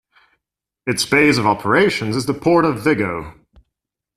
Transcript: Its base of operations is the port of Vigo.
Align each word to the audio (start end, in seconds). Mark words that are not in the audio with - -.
Its 0.87 1.05
base 1.05 1.37
of 1.37 1.45
operations 1.45 2.15
is 2.15 2.25
the 2.25 2.33
port 2.33 2.65
of 2.65 2.83
Vigo. 2.83 3.35